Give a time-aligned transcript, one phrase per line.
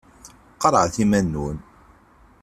[0.61, 1.57] Qarɛet iman-nwen.